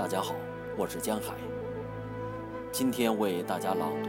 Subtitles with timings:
[0.00, 0.34] 大家好，
[0.78, 1.34] 我是江海。
[2.72, 4.08] 今天为大家朗读：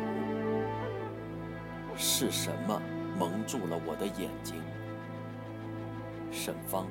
[1.98, 2.82] 是什么
[3.20, 4.64] 蒙住了我的眼睛？
[6.32, 6.88] 沈芳。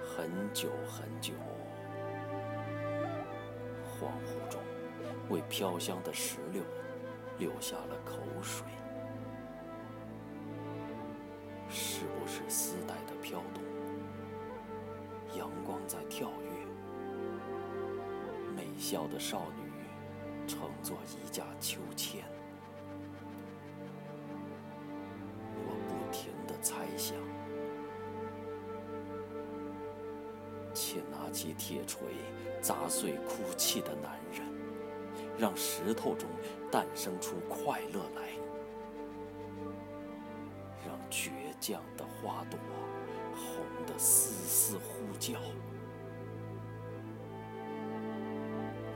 [0.00, 1.32] 很久很久，
[3.82, 4.60] 恍惚中，
[5.28, 6.62] 为飘香的石榴
[7.36, 8.64] 流下了口水。
[11.72, 13.62] 是不是丝带的飘动？
[15.38, 16.50] 阳光在跳跃，
[18.54, 19.72] 美笑的少女
[20.46, 22.22] 乘坐一架秋千。
[25.56, 27.16] 我不停地猜想，
[30.74, 32.02] 且拿起铁锤
[32.60, 34.46] 砸碎哭泣的男人，
[35.38, 36.28] 让石头中
[36.70, 38.28] 诞生出快乐来，
[40.86, 41.30] 让绝
[41.62, 42.58] 降的花朵
[43.32, 45.34] 红得丝丝呼叫。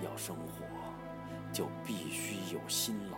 [0.02, 0.66] 要生活，
[1.52, 3.16] 就必须有辛劳，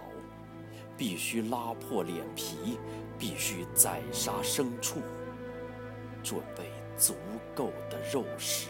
[0.98, 2.78] 必须拉破脸皮，
[3.18, 5.00] 必须宰杀牲畜，
[6.22, 7.14] 准备足
[7.54, 8.68] 够的肉食。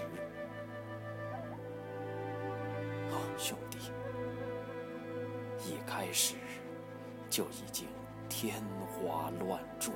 [3.11, 3.79] 好，兄弟，
[5.59, 6.37] 一开始
[7.29, 7.89] 就已经
[8.29, 9.93] 天花乱坠。